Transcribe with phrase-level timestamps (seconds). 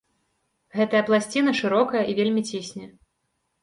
[0.77, 2.85] Гэтая пласціна шырокая і вельмі цісне.